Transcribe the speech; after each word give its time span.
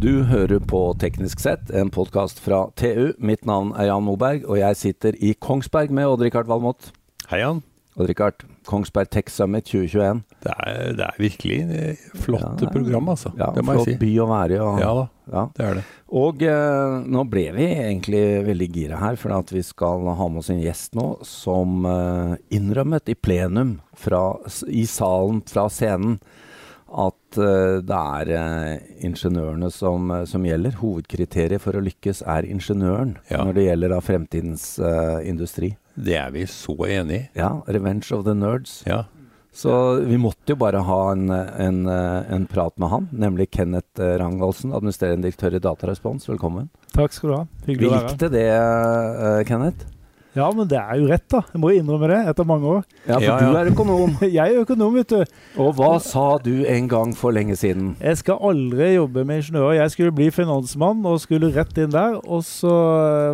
Du 0.00 0.22
hører 0.24 0.62
på 0.64 0.78
Teknisk 0.96 1.42
sett, 1.42 1.68
en 1.76 1.90
podkast 1.92 2.38
fra 2.40 2.62
TU. 2.80 3.10
Mitt 3.20 3.42
navn 3.44 3.74
er 3.76 3.90
Jan 3.90 4.06
Moberg, 4.06 4.46
og 4.48 4.56
jeg 4.56 4.78
sitter 4.80 5.18
i 5.20 5.34
Kongsberg 5.36 5.92
med 5.92 6.08
Odd-Rikard 6.08 6.48
Valmot. 6.48 6.88
Hei, 7.28 7.42
Jan. 7.42 7.60
Odd-Rikard, 8.00 8.46
Kongsberg 8.64 9.10
Tech 9.12 9.28
Summit 9.28 9.68
2021. 9.68 10.22
Det 10.40 10.56
er, 10.56 10.80
det 10.96 11.04
er 11.04 11.20
virkelig 11.20 11.60
et 11.82 12.08
flott 12.16 12.64
Ja, 12.64 12.72
program, 12.72 13.12
altså. 13.12 13.34
Ja, 13.36 13.50
det 13.52 13.66
må 13.66 13.76
jeg 13.76 13.82
flott 13.82 13.92
si. 13.92 14.00
by 14.00 14.10
å 14.24 14.30
være 14.32 14.56
i. 14.56 14.62
Ja 14.80 14.90
da, 15.02 15.06
ja. 15.34 15.46
det 15.58 15.68
er 15.68 15.80
det. 15.82 15.86
Og 16.24 16.44
eh, 16.48 16.98
nå 17.04 17.28
ble 17.36 17.46
vi 17.60 17.70
egentlig 17.74 18.26
veldig 18.48 18.72
gira 18.72 19.04
her, 19.04 19.20
for 19.20 19.36
at 19.36 19.52
vi 19.52 19.68
skal 19.68 20.08
ha 20.16 20.32
med 20.32 20.40
oss 20.40 20.48
en 20.54 20.64
gjest 20.64 20.96
nå 20.96 21.10
som 21.28 21.84
eh, 21.84 22.38
innrømmet 22.56 23.12
i 23.12 23.20
plenum 23.20 23.82
fra, 23.92 24.30
i 24.64 24.88
salen 24.88 25.44
fra 25.44 25.68
scenen 25.68 26.22
at 26.90 27.38
eh, 27.38 27.78
det 27.86 27.98
er 27.98 28.30
eh, 28.34 28.88
ingeniørene 29.06 29.70
som, 29.72 30.10
eh, 30.10 30.24
som 30.26 30.44
gjelder. 30.46 30.78
Hovedkriteriet 30.80 31.62
for 31.62 31.78
å 31.78 31.84
lykkes 31.84 32.24
er 32.26 32.48
ingeniøren 32.48 33.16
Ja. 33.30 33.44
når 33.44 33.54
det 33.54 33.66
gjelder 33.68 33.94
da 33.94 34.00
fremtidens 34.02 34.64
uh, 34.82 35.20
industri. 35.26 35.76
Det 35.94 36.16
er 36.18 36.30
vi 36.34 36.44
så 36.50 36.74
enig 36.88 37.16
i. 37.20 37.28
Ja, 37.38 37.62
'Revenge 37.66 38.10
of 38.16 38.24
the 38.24 38.34
Nerds'. 38.34 38.82
Ja. 38.86 39.04
Så 39.52 40.00
vi 40.06 40.16
måtte 40.16 40.54
jo 40.54 40.56
bare 40.56 40.78
ha 40.86 40.98
en, 41.12 41.28
en, 41.30 41.86
en 41.88 42.46
prat 42.46 42.76
med 42.78 42.88
han, 42.88 43.08
nemlig 43.10 43.48
Kenneth 43.50 43.98
Rangvaldsen, 43.98 44.70
administrerende 44.72 45.26
direktør 45.26 45.56
i 45.58 45.62
Datarespons. 45.62 46.28
Velkommen. 46.30 46.68
Takk 46.94 47.12
skal 47.12 47.30
du 47.30 47.34
ha. 47.34 47.46
Hyggelig 47.66 47.88
å 47.88 47.94
være 47.96 48.04
her. 48.04 48.12
likte 48.14 48.30
det, 48.30 48.46
uh, 48.54 49.42
Kenneth. 49.50 49.86
Ja, 50.36 50.46
men 50.54 50.68
det 50.70 50.78
er 50.78 50.98
jo 51.00 51.08
rett, 51.10 51.24
da. 51.32 51.40
Jeg 51.50 51.58
må 51.58 51.72
jo 51.72 51.80
innrømme 51.82 52.06
det 52.12 52.18
etter 52.30 52.46
mange 52.46 52.68
år. 52.70 52.82
Ja, 53.02 53.16
for 53.16 53.24
Ja, 53.24 53.32
ja. 53.34 53.38
du 53.50 53.56
er 53.58 53.70
økonom. 53.72 54.12
Jeg 54.38 54.54
er 54.54 54.60
økonom, 54.62 54.94
vet 55.00 55.10
du. 55.10 55.24
Og 55.58 55.72
hva 55.74 55.88
sa 56.04 56.26
du 56.44 56.52
en 56.70 56.86
gang 56.92 57.14
for 57.18 57.34
lenge 57.34 57.56
siden? 57.58 57.96
Jeg 57.98 58.20
skal 58.20 58.38
aldri 58.50 58.92
jobbe 58.94 59.24
med 59.26 59.40
ingeniører. 59.42 59.80
Jeg 59.80 59.94
skulle 59.96 60.14
bli 60.14 60.28
finansmann 60.34 61.02
og 61.10 61.18
skulle 61.24 61.50
rett 61.56 61.74
inn 61.82 61.90
der. 61.90 62.20
Og 62.22 62.44
så 62.46 62.70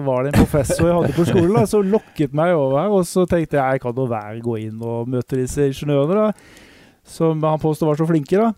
var 0.07 0.25
det 0.25 0.33
en 0.33 0.41
professor 0.47 0.89
jeg 0.89 0.97
hadde 0.97 1.17
på 1.19 1.29
skolen 1.29 1.53
da, 1.59 1.67
som 1.69 1.85
lokket 1.93 2.33
meg 2.37 2.55
over 2.57 2.81
her. 2.81 2.95
Og 2.97 3.05
så 3.09 3.27
tenkte 3.29 3.61
jeg 3.61 3.77
jeg 3.77 3.85
kan 3.85 3.97
da 4.01 4.09
være 4.17 4.41
gå 4.45 4.57
inn 4.65 4.81
og 4.81 5.13
møte 5.13 5.37
disse 5.43 5.69
ingeniørene, 5.69 6.31
da. 6.31 6.65
Som 7.07 7.45
han 7.45 7.61
påstod 7.63 7.93
var 7.93 8.01
så 8.01 8.09
flinke, 8.09 8.41
da. 8.41 8.55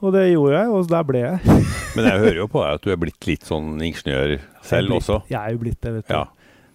Og 0.00 0.14
det 0.14 0.28
gjorde 0.30 0.54
jeg, 0.56 0.68
og 0.72 0.86
der 0.88 1.02
ble 1.04 1.20
jeg. 1.26 1.56
Men 1.98 2.06
jeg 2.06 2.20
hører 2.22 2.38
jo 2.38 2.46
på 2.48 2.62
deg 2.62 2.78
at 2.78 2.84
du 2.86 2.92
er 2.94 3.00
blitt 3.02 3.26
litt 3.28 3.42
sånn 3.50 3.74
ingeniør 3.84 4.38
selv 4.64 4.94
også. 4.96 5.18
Jeg 5.28 5.36
er 5.42 5.56
jo 5.58 5.60
blitt 5.66 5.80
det, 5.84 5.92
vet 5.98 6.06
du. 6.06 6.14
Ja. 6.14 6.22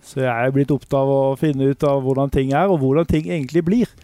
Så 0.06 0.22
jeg 0.22 0.30
er 0.30 0.54
blitt 0.54 0.74
opptatt 0.74 1.00
av 1.00 1.10
å 1.12 1.22
finne 1.40 1.72
ut 1.72 1.88
av 1.88 2.04
hvordan 2.06 2.32
ting 2.34 2.54
er, 2.54 2.70
og 2.70 2.84
hvordan 2.84 3.10
ting 3.10 3.26
egentlig 3.26 3.66
blir. 3.66 3.96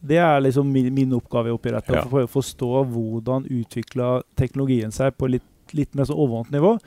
Det 0.00 0.16
er 0.16 0.40
liksom 0.40 0.70
min, 0.72 0.88
min 0.96 1.12
oppgave 1.12 1.52
oppi 1.52 1.74
dette. 1.74 1.92
Ja. 1.92 2.06
Å 2.06 2.12
prøve 2.12 2.30
å 2.30 2.32
forstå 2.32 2.70
hvordan 2.94 3.44
utvikler 3.52 4.24
teknologien 4.40 4.94
seg 4.94 5.12
på 5.20 5.28
litt, 5.28 5.46
litt 5.76 5.92
mer 5.94 6.08
så 6.08 6.16
overordnet 6.16 6.56
nivå. 6.56 6.78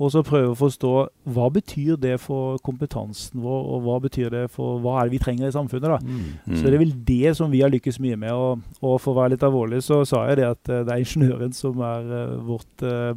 Og 0.00 0.10
så 0.10 0.22
prøve 0.24 0.54
å 0.54 0.58
forstå 0.58 0.92
hva 1.34 1.46
betyr 1.52 1.98
det 2.00 2.16
for 2.22 2.56
kompetansen 2.64 3.42
vår, 3.44 3.60
og 3.74 3.84
hva 3.84 3.98
betyr 4.02 4.32
det 4.32 4.46
for 4.54 4.80
hva 4.82 4.96
er 4.98 5.06
det 5.08 5.14
vi 5.14 5.20
trenger 5.22 5.50
i 5.50 5.54
samfunnet. 5.54 5.92
da. 5.92 5.98
Mm. 6.00 6.56
Så 6.56 6.64
det 6.64 6.72
er 6.72 6.82
vel 6.82 6.94
det 7.06 7.34
som 7.38 7.52
vi 7.52 7.60
har 7.62 7.70
lykkes 7.70 8.00
mye 8.02 8.18
med. 8.18 8.32
Og, 8.32 8.64
og 8.80 8.96
for 9.04 9.12
å 9.12 9.20
være 9.20 9.36
litt 9.36 9.46
alvorlig, 9.46 9.82
så 9.84 10.00
sa 10.08 10.24
jeg 10.30 10.40
det 10.40 10.48
at 10.48 10.72
eh, 10.72 10.84
det 10.88 10.94
er 10.94 11.04
ingeniøren 11.04 11.52
som 11.54 11.84
er 11.86 12.08
uh, 12.08 12.38
vårt 12.48 12.86
eh, 12.88 13.12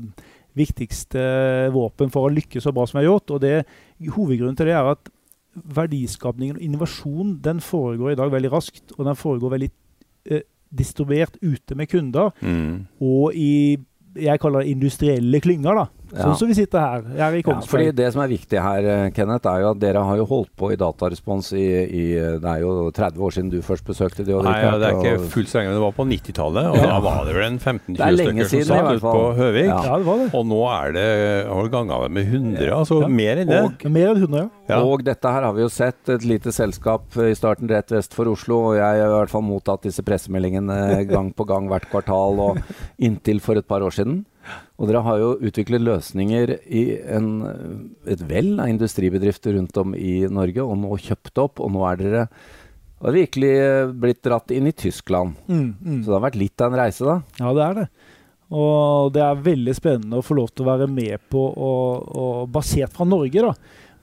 viktigste 0.56 1.22
våpen 1.76 2.12
for 2.14 2.28
å 2.28 2.34
lykkes 2.34 2.64
så 2.66 2.74
bra 2.76 2.86
som 2.88 3.00
vi 3.00 3.06
har 3.06 3.12
gjort. 3.14 3.36
Og 3.36 3.42
det, 3.44 3.66
hovedgrunnen 4.16 4.56
til 4.58 4.70
det 4.72 4.76
er 4.78 4.92
at 4.94 5.12
verdiskapningen 5.56 6.58
og 6.58 6.64
innovasjon 6.66 7.36
den 7.44 7.62
foregår 7.64 8.14
i 8.14 8.20
dag 8.20 8.32
veldig 8.34 8.52
raskt. 8.54 8.96
Og 8.98 9.06
den 9.08 9.16
foregår 9.20 9.54
veldig 9.56 9.70
eh, 10.32 10.44
distribuert 10.76 11.38
ute 11.42 11.76
med 11.76 11.88
kunder 11.92 12.32
Mm. 12.42 12.88
og 13.02 13.36
i 13.36 13.78
jeg 14.16 14.40
kaller 14.40 14.64
det 14.64 14.72
industrielle 14.72 15.42
klynger. 15.44 15.76
da. 15.76 15.86
Sånn 16.12 16.32
Ja. 16.32 16.34
som 16.36 16.48
vi 16.48 16.54
sitter 16.54 16.80
her, 16.80 17.02
her 17.18 17.34
i 17.34 17.42
Ja, 17.46 17.60
fordi 17.62 17.96
Det 17.96 18.12
som 18.14 18.22
er 18.22 18.28
viktig 18.28 18.62
her, 18.62 18.86
eh, 18.86 19.10
Kenneth, 19.12 19.46
er 19.48 19.62
jo 19.62 19.70
at 19.72 19.80
dere 19.80 20.04
har 20.04 20.18
jo 20.18 20.26
holdt 20.26 20.50
på 20.56 20.72
i 20.72 20.76
Datarespons 20.76 21.52
i, 21.54 21.66
i 21.86 22.06
Det 22.40 22.44
er 22.46 22.60
jo 22.62 22.92
30 22.92 23.18
år 23.20 23.32
siden 23.34 23.50
du 23.52 23.62
først 23.62 23.84
besøkte 23.86 24.26
de. 24.26 24.34
Nei, 24.34 24.62
ja, 24.62 24.78
det 24.78 24.90
er 24.90 25.00
ikke 25.02 25.30
fullt 25.30 25.48
så 25.50 25.60
lenge, 25.60 25.72
men 25.74 25.80
det 25.80 25.86
var 25.86 25.96
på 25.98 26.06
90-tallet. 26.08 26.66
Og 26.72 26.76
Ja. 26.78 26.86
da 26.86 27.00
var 27.00 27.26
det 27.26 27.34
vel 27.36 27.44
en 27.46 27.56
er 27.56 27.60
15-20 27.60 28.18
stykker 28.18 28.46
siden 28.50 28.66
som 28.66 28.78
satt 28.78 28.86
hvert 28.86 28.96
ute 28.96 29.02
på 29.02 29.36
Høvik. 29.36 29.66
Ja. 29.66 29.82
Ja, 29.86 29.98
det 29.98 30.06
var 30.06 30.18
det. 30.18 30.34
Og 30.34 30.46
nå 30.46 30.62
er 30.70 30.92
det 30.94 31.48
har 31.48 31.64
det 31.64 31.72
ganga 31.72 32.10
med 32.10 32.26
100, 32.28 32.70
altså 32.72 33.02
Ja. 33.02 33.08
mer 33.08 33.36
enn 33.38 33.48
det. 33.48 33.64
Og- 33.64 33.92
Mer 33.92 34.08
enn 34.10 34.22
100, 34.22 34.38
ja. 34.40 34.50
Ja. 34.76 34.82
Og 34.84 35.04
dette 35.04 35.24
her 35.32 35.42
har 35.42 35.54
vi 35.54 35.62
jo 35.62 35.70
sett, 35.70 36.08
et 36.10 36.22
lite 36.24 36.52
selskap 36.52 37.02
i 37.18 37.34
starten 37.36 37.68
rett 37.70 37.88
vest 37.90 38.14
for 38.14 38.26
Oslo. 38.26 38.72
Og 38.72 38.76
jeg 38.76 38.82
har 39.02 39.08
i 39.08 39.20
hvert 39.26 39.30
fall 39.30 39.42
mottatt 39.42 39.82
disse 39.84 40.02
pressemeldingene 40.04 41.08
gang 41.08 41.34
på 41.34 41.46
gang 41.46 41.68
hvert 41.70 41.90
kvartal 41.90 42.40
og 42.40 42.58
inntil 43.00 43.40
for 43.42 43.56
et 43.56 43.68
par 43.68 43.82
år 43.82 43.92
siden. 43.94 44.26
Og 44.76 44.90
dere 44.90 45.02
har 45.06 45.22
jo 45.22 45.32
utviklet 45.48 45.84
løsninger 45.84 46.54
i 46.68 46.84
en, 47.16 47.30
et 48.06 48.22
vell 48.28 48.54
av 48.60 48.70
industribedrifter 48.72 49.56
rundt 49.58 49.78
om 49.82 49.96
i 49.98 50.26
Norge, 50.28 50.64
og 50.64 50.78
nå 50.82 51.00
kjøpt 51.08 51.42
opp. 51.42 51.64
Og 51.64 51.72
nå 51.74 51.86
er 51.90 52.02
dere 52.02 52.28
har 53.06 53.16
virkelig 53.16 53.54
blitt 54.02 54.24
dratt 54.26 54.52
inn 54.56 54.68
i 54.70 54.76
Tyskland. 54.76 55.36
Mm, 55.48 55.76
mm. 55.80 55.98
Så 56.04 56.10
det 56.10 56.16
har 56.16 56.26
vært 56.26 56.40
litt 56.40 56.62
av 56.64 56.74
en 56.74 56.80
reise, 56.80 57.06
da. 57.06 57.18
Ja, 57.42 57.54
det 57.54 57.66
er 57.66 57.80
det. 57.80 57.88
Og 58.56 59.12
det 59.14 59.24
er 59.26 59.46
veldig 59.46 59.74
spennende 59.76 60.22
å 60.22 60.26
få 60.26 60.38
lov 60.38 60.52
til 60.54 60.66
å 60.66 60.72
være 60.72 60.88
med 60.92 61.22
på, 61.34 61.42
og, 61.42 62.10
og 62.16 62.50
basert 62.54 62.94
fra 62.96 63.08
Norge, 63.10 63.46
da. 63.46 63.54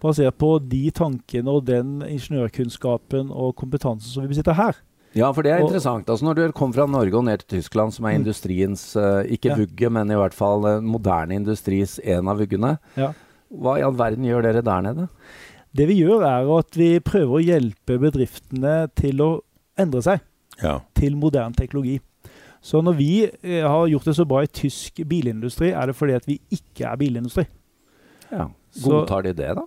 Basert 0.03 0.39
på 0.39 0.57
de 0.67 0.89
tankene 0.95 1.53
og 1.53 1.67
den 1.69 2.01
ingeniørkunnskapen 2.09 3.31
og 3.31 3.55
kompetansen 3.59 4.11
som 4.11 4.25
vi 4.25 4.33
besitter 4.33 4.59
her. 4.59 4.79
Ja, 5.15 5.31
for 5.33 5.43
det 5.43 5.53
er 5.53 5.61
Og- 5.63 5.69
interessant. 5.69 6.07
Altså 6.09 6.25
Når 6.25 6.35
du 6.35 6.53
kom 6.53 6.73
fra 6.73 6.87
Norge 6.87 7.15
og 7.15 7.25
ned 7.25 7.39
til 7.39 7.61
Tyskland, 7.61 7.93
som 7.93 8.05
er 8.07 8.13
Mm. 8.19 8.25
industriens 8.25 8.97
eh, 8.97 9.25
ikke 9.37 9.49
Ja. 9.51 9.57
vugge, 9.57 9.91
men 9.91 10.11
i 10.11 10.15
hvert 10.15 10.35
fall 10.35 10.65
eh, 10.67 10.81
moderne 10.81 11.35
industris 11.35 11.99
en 12.03 12.29
av 12.29 12.39
vuggene. 12.39 12.79
Ja. 12.97 13.13
Hva 13.53 13.79
i 13.79 13.83
all 13.83 13.93
verden 13.93 14.25
gjør 14.25 14.43
dere 14.43 14.63
der 14.63 14.81
nede? 14.83 15.09
Det 15.75 15.87
vi 15.89 16.01
gjør, 16.03 16.23
er 16.25 16.59
at 16.59 16.71
vi 16.77 16.99
prøver 17.01 17.41
å 17.41 17.45
hjelpe 17.45 17.99
bedriftene 18.01 18.89
til 18.95 19.19
å 19.21 19.41
endre 19.79 20.01
seg 20.03 20.21
Ja. 20.63 20.81
til 20.95 21.15
moderne 21.17 21.55
teknologi. 21.55 22.01
Så 22.63 22.81
når 22.83 22.95
vi 22.97 23.25
eh, 23.43 23.63
har 23.67 23.87
gjort 23.89 24.05
det 24.05 24.15
så 24.17 24.25
bra 24.27 24.41
i 24.43 24.47
tysk 24.47 24.95
bilindustri, 25.07 25.73
er 25.73 25.87
det 25.87 25.97
fordi 25.97 26.15
at 26.15 26.25
vi 26.27 26.41
ikke 26.51 26.91
er 26.91 26.97
bilindustri. 26.97 27.47
Ja. 28.31 28.49
Så- 28.71 28.89
Godtar 29.07 29.23
de 29.25 29.33
det, 29.35 29.55
da? 29.57 29.63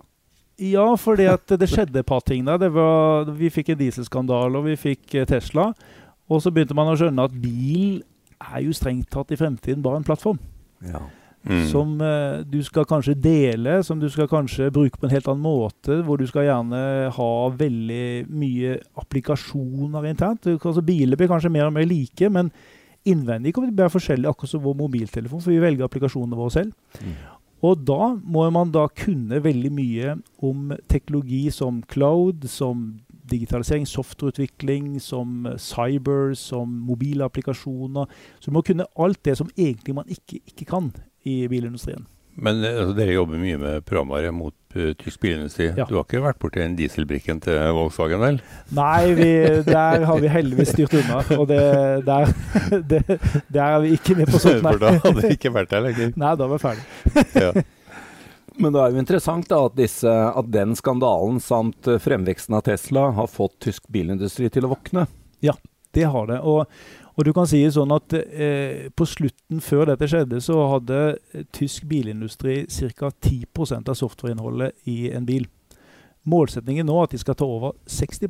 Ja, 0.56 0.86
fordi 0.96 1.26
det 1.60 1.68
skjedde 1.68 2.00
et 2.00 2.08
par 2.08 2.22
ting 2.24 2.46
der. 2.46 2.58
Det 2.60 2.72
var, 2.72 3.28
vi 3.36 3.52
fikk 3.52 3.74
en 3.74 3.80
dieselskandale, 3.80 4.56
og 4.56 4.70
vi 4.70 4.76
fikk 4.80 5.14
eh, 5.14 5.28
Tesla. 5.28 5.70
Og 6.32 6.40
så 6.42 6.50
begynte 6.50 6.76
man 6.76 6.88
å 6.88 6.96
skjønne 6.96 7.28
at 7.28 7.36
bil 7.36 8.00
er 8.40 8.64
jo 8.64 8.72
strengt 8.76 9.10
tatt 9.12 9.32
i 9.32 9.38
fremtiden 9.38 9.84
bare 9.84 10.00
en 10.00 10.06
plattform. 10.06 10.40
Ja. 10.84 11.04
Mm. 11.46 11.60
Som 11.70 11.92
eh, 12.02 12.40
du 12.48 12.58
skal 12.66 12.88
kanskje 12.88 13.14
dele, 13.20 13.78
som 13.86 14.00
du 14.00 14.08
skal 14.10 14.26
kanskje 14.30 14.72
bruke 14.74 14.98
på 14.98 15.06
en 15.06 15.14
helt 15.14 15.28
annen 15.30 15.44
måte. 15.44 16.00
Hvor 16.06 16.18
du 16.18 16.26
skal 16.26 16.48
gjerne 16.48 16.80
ha 17.14 17.30
veldig 17.60 18.08
mye 18.32 18.80
applikasjoner 18.98 20.10
internt. 20.10 20.48
Du, 20.48 20.56
altså, 20.56 20.82
biler 20.82 21.20
blir 21.20 21.30
kanskje 21.30 21.52
mer 21.52 21.68
og 21.68 21.76
mer 21.76 21.86
like, 21.86 22.32
men 22.32 22.50
innvendig 23.06 23.52
kommer 23.54 23.70
de 23.70 23.76
til 23.76 23.84
å 23.84 23.86
være 23.86 23.98
forskjellige, 24.00 24.32
akkurat 24.32 24.56
som 24.56 24.64
vår 24.64 24.80
mobiltelefon, 24.80 25.44
for 25.44 25.52
vi 25.52 25.62
velger 25.62 25.86
applikasjonene 25.86 26.38
våre 26.40 26.56
selv. 26.56 26.72
Mm. 26.98 27.16
Og 27.64 27.86
da 27.88 28.14
må 28.20 28.44
man 28.52 28.72
da 28.74 28.84
kunne 28.92 29.40
veldig 29.44 29.72
mye 29.72 30.16
om 30.44 30.72
teknologi 30.92 31.46
som 31.54 31.80
cloud, 31.88 32.44
som 32.48 32.98
digitalisering, 33.30 33.86
softwareutvikling, 33.88 35.00
som 35.02 35.46
eh, 35.46 35.56
cyber, 35.58 36.34
som 36.34 36.68
mobile 36.68 37.24
applikasjoner. 37.24 38.06
Så 38.40 38.50
du 38.50 38.54
må 38.54 38.62
kunne 38.66 38.86
alt 38.98 39.24
det 39.24 39.38
som 39.38 39.50
egentlig 39.56 39.96
man 39.96 40.12
ikke, 40.12 40.40
ikke 40.46 40.68
kan 40.68 40.92
i 41.24 41.46
bilindustrien. 41.50 42.06
Men 42.36 42.60
eh, 42.64 42.78
altså, 42.82 42.94
dere 42.96 43.16
jobber 43.16 43.40
mye 43.40 43.58
med 43.60 43.84
programvare 43.88 44.32
mot 44.34 44.54
uh, 44.76 44.90
tysk 45.00 45.22
bilindustri. 45.22 45.70
Ja. 45.72 45.86
Du 45.88 45.96
har 45.96 46.04
ikke 46.04 46.22
vært 46.24 46.40
borti 46.42 46.60
en 46.64 46.76
dieselbrikken 46.78 47.40
til 47.44 47.56
Volkswagen, 47.76 48.20
vel? 48.20 48.40
Nei, 48.76 49.14
vi, 49.16 49.30
der 49.68 50.04
har 50.08 50.20
vi 50.20 50.32
heldigvis 50.32 50.74
styrt 50.74 50.98
unna. 51.00 51.22
Og 51.38 51.46
det, 51.50 51.62
der, 52.06 52.34
det, 52.92 53.00
der 53.48 53.64
er 53.64 53.80
vi 53.84 53.94
ikke 53.96 54.18
med 54.20 54.28
på 54.32 54.42
sånt, 54.42 54.60
For 54.66 54.82
da 54.82 54.92
hadde 54.98 55.16
vi 55.22 55.32
ikke 55.38 55.54
vært 55.56 55.72
der 55.72 55.88
lenger. 55.88 56.12
Nei, 56.16 56.34
da 56.36 56.50
var 56.50 56.60
vi 56.60 56.68
ferdig. 56.68 56.86
Ja. 57.46 57.54
Men 58.56 58.72
det 58.72 58.80
er 58.80 58.92
jo 58.94 59.00
interessant 59.02 59.48
da 59.50 59.58
at, 59.68 59.74
disse, 59.76 60.08
at 60.08 60.46
den 60.48 60.72
skandalen 60.78 61.42
samt 61.44 61.88
eh, 61.90 62.00
fremveksten 62.00 62.56
av 62.56 62.62
Tesla 62.64 63.10
har 63.18 63.28
fått 63.28 63.58
tysk 63.66 63.84
bilindustri 63.92 64.48
til 64.52 64.64
å 64.64 64.70
våkne. 64.72 65.04
Ja, 65.44 65.52
Det 65.92 66.06
har 66.08 66.30
det. 66.30 66.38
Og, 66.40 66.64
og 67.16 67.24
du 67.24 67.32
kan 67.32 67.48
si 67.48 67.62
sånn 67.72 67.94
at 67.96 68.12
eh, 68.12 68.88
på 68.92 69.06
slutten 69.08 69.62
før 69.64 69.88
dette 69.90 70.08
skjedde, 70.10 70.40
så 70.44 70.58
hadde 70.74 70.98
eh, 71.32 71.46
tysk 71.56 71.86
bilindustri 71.88 72.64
ca. 72.98 73.08
10% 73.10 73.88
av 73.88 73.96
softwareinnholdet 73.96 74.88
i 74.92 75.06
en 75.16 75.28
bil. 75.28 75.46
Målsettingen 76.28 76.88
nå 76.88 76.98
er 76.98 77.08
at 77.08 77.14
de 77.14 77.22
skal 77.22 77.38
ta 77.38 77.48
over 77.48 77.72
60 77.88 78.28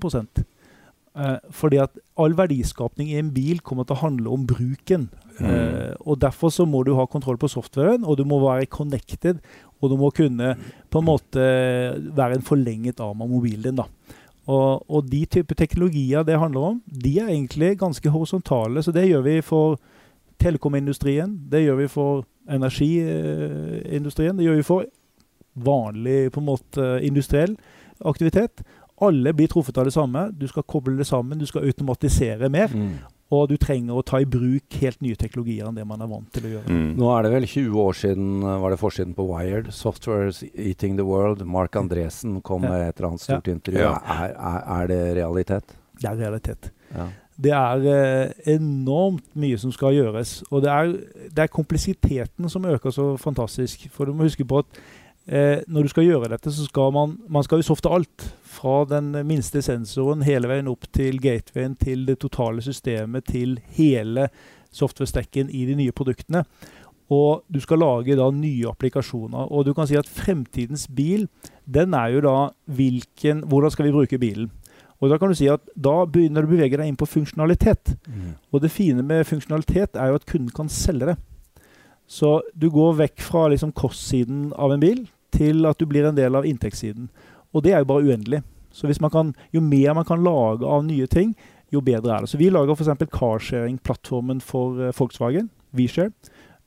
eh, 1.16 1.38
Fordi 1.50 1.80
at 1.82 1.98
all 2.14 2.36
verdiskapning 2.38 3.10
i 3.10 3.18
en 3.18 3.32
bil 3.34 3.58
kommer 3.58 3.88
til 3.88 3.96
å 3.96 4.04
handle 4.04 4.36
om 4.36 4.46
bruken. 4.46 5.08
Mm. 5.40 5.50
Eh, 5.50 5.94
og 6.06 6.20
Derfor 6.22 6.54
så 6.54 6.68
må 6.68 6.84
du 6.86 6.94
ha 6.94 7.08
kontroll 7.10 7.40
på 7.42 7.50
softwaren, 7.50 8.06
og 8.06 8.20
du 8.20 8.24
må 8.24 8.38
være 8.44 8.70
connected. 8.70 9.42
Og 9.82 9.90
du 9.90 9.96
må 9.98 10.12
kunne 10.14 10.54
på 10.88 11.02
en 11.02 11.08
måte 11.10 11.42
være 12.16 12.38
en 12.38 12.46
forlenget 12.46 13.02
arm 13.02 13.26
av 13.26 13.34
mobilen 13.34 13.66
din. 13.66 13.82
da. 13.82 13.90
Og, 14.46 14.90
og 14.90 15.10
de 15.10 15.24
type 15.26 15.54
teknologier 15.58 16.22
det 16.22 16.38
handler 16.38 16.60
om, 16.60 16.82
de 16.86 17.18
er 17.18 17.28
egentlig 17.32 17.78
ganske 17.78 18.10
horisontale. 18.10 18.82
Så 18.82 18.92
det 18.94 19.08
gjør 19.08 19.24
vi 19.26 19.40
for 19.42 19.78
telekomindustrien, 20.38 21.40
det 21.50 21.64
gjør 21.64 21.80
vi 21.80 21.88
for 21.90 22.24
energiindustrien, 22.50 24.36
det 24.38 24.44
gjør 24.46 24.60
vi 24.60 24.66
for 24.66 24.86
vanlig 25.56 26.32
på 26.32 26.40
en 26.40 26.46
måte 26.46 26.88
industriell 27.02 27.56
aktivitet. 28.04 28.62
Alle 29.02 29.32
blir 29.36 29.48
truffet 29.48 29.78
av 29.78 29.88
det 29.88 29.92
samme. 29.92 30.28
Du 30.32 30.46
skal 30.48 30.64
koble 30.68 30.96
det 30.96 31.06
sammen, 31.08 31.38
du 31.38 31.46
skal 31.48 31.66
automatisere 31.66 32.48
mer. 32.52 32.72
Mm. 32.72 32.94
Og 33.34 33.48
du 33.50 33.56
trenger 33.58 33.96
å 33.98 34.04
ta 34.06 34.20
i 34.22 34.26
bruk 34.30 34.76
helt 34.78 35.00
nye 35.02 35.16
teknologier 35.18 35.66
enn 35.66 35.74
det 35.74 35.86
man 35.88 36.00
er 36.04 36.06
vant 36.06 36.28
til 36.30 36.44
å 36.46 36.50
gjøre. 36.52 36.70
Mm. 36.70 36.92
Nå 37.00 37.08
er 37.10 37.26
det 37.26 37.32
vel 37.32 37.46
20 37.50 37.80
år 37.82 37.96
siden 37.98 38.28
var 38.62 38.70
det 38.70 38.78
forsiden 38.78 39.14
på 39.18 39.26
Wired. 39.26 39.72
'Software's 39.74 40.44
Eating 40.54 40.94
the 40.96 41.02
World'. 41.02 41.42
Mark 41.44 41.74
Andresen 41.74 42.40
kom 42.42 42.62
Ja. 42.62 42.70
med 42.70 42.88
et 42.88 42.96
eller 43.00 43.08
annet 43.08 43.20
stort 43.24 43.48
intervju. 43.48 43.80
Ja. 43.82 43.96
Er, 44.06 44.30
er, 44.38 44.82
er 44.82 44.86
det 44.86 45.16
realitet? 45.16 45.74
Det 46.00 46.10
er 46.10 46.16
realitet. 46.22 46.70
Ja. 46.94 47.08
Det 47.36 47.52
er 47.52 47.82
eh, 47.92 48.54
enormt 48.54 49.26
mye 49.36 49.58
som 49.58 49.72
skal 49.72 49.92
gjøres. 49.92 50.38
Og 50.50 50.62
det 50.62 50.70
er, 50.70 50.92
det 51.28 51.42
er 51.44 51.52
kompleksiteten 51.52 52.48
som 52.48 52.64
øker 52.64 52.90
så 52.94 53.16
fantastisk. 53.20 53.88
For 53.92 54.06
du 54.06 54.14
må 54.14 54.22
huske 54.24 54.44
på 54.48 54.62
at 54.62 54.78
eh, 55.26 55.62
når 55.66 55.86
du 55.86 55.92
skal 55.92 56.06
gjøre 56.06 56.30
dette, 56.32 56.52
så 56.52 56.66
skal 56.66 56.92
man 56.94 57.18
Man 57.28 57.44
skal 57.44 57.60
jo 57.60 57.70
softe 57.72 57.90
alt. 57.92 58.32
Fra 58.56 58.84
den 58.88 59.12
minste 59.26 59.60
sensoren 59.62 60.22
hele 60.24 60.48
veien 60.48 60.68
opp 60.70 60.86
til 60.92 61.20
gatewayen, 61.20 61.76
til 61.76 62.06
det 62.06 62.18
totale 62.22 62.62
systemet, 62.64 63.26
til 63.28 63.58
hele 63.76 64.30
software-stekken 64.72 65.50
i 65.50 65.66
de 65.68 65.74
nye 65.76 65.92
produktene. 65.92 66.44
Og 67.12 67.44
du 67.52 67.60
skal 67.60 67.78
lage 67.78 68.16
da 68.18 68.30
nye 68.34 68.70
applikasjoner. 68.70 69.52
Og 69.52 69.66
du 69.66 69.74
kan 69.74 69.86
si 69.86 69.98
at 69.98 70.08
fremtidens 70.08 70.88
bil, 70.88 71.28
den 71.64 71.94
er 71.94 72.16
jo 72.16 72.22
da 72.24 72.36
hvilken 72.66 73.44
Hvordan 73.46 73.70
skal 73.70 73.86
vi 73.86 73.92
bruke 73.94 74.18
bilen? 74.18 74.50
Og 75.00 75.10
da 75.10 75.18
kan 75.18 75.28
du 75.28 75.36
si 75.36 75.46
at 75.52 75.60
da 75.76 76.06
begynner 76.08 76.42
du 76.42 76.48
å 76.48 76.54
bevege 76.54 76.78
deg 76.80 76.88
inn 76.88 76.96
på 76.96 77.08
funksjonalitet. 77.08 77.92
Mm. 78.08 78.34
Og 78.50 78.62
det 78.62 78.72
fine 78.72 79.04
med 79.04 79.26
funksjonalitet 79.28 79.98
er 80.00 80.10
jo 80.10 80.20
at 80.20 80.26
kunden 80.26 80.50
kan 80.56 80.72
selge 80.72 81.12
det. 81.12 81.16
Så 82.08 82.40
du 82.54 82.70
går 82.72 82.96
vekk 83.02 83.20
fra 83.20 83.44
liksom 83.52 83.74
kostsiden 83.76 84.52
av 84.56 84.72
en 84.72 84.80
bil 84.80 85.04
til 85.36 85.66
at 85.68 85.78
du 85.78 85.86
blir 85.86 86.08
en 86.08 86.16
del 86.16 86.34
av 86.38 86.46
inntektssiden. 86.48 87.08
Og 87.54 87.62
det 87.64 87.72
er 87.76 87.84
jo 87.84 87.90
bare 87.92 88.08
uendelig. 88.08 88.42
Så 88.76 88.88
hvis 88.90 89.00
man 89.00 89.12
kan, 89.12 89.34
jo 89.54 89.60
mer 89.64 89.94
man 89.96 90.04
kan 90.08 90.24
lage 90.24 90.66
av 90.68 90.82
nye 90.84 91.06
ting, 91.08 91.34
jo 91.72 91.80
bedre 91.82 92.12
er 92.16 92.24
det. 92.24 92.30
Så 92.30 92.38
vi 92.40 92.50
lager 92.52 92.76
f.eks. 92.76 93.06
carsharing-plattformen 93.10 94.42
for 94.44 94.80
eh, 94.88 94.92
Volkswagen, 94.96 95.48
WeShare. 95.76 96.12